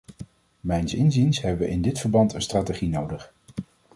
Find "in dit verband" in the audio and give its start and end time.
1.73-2.33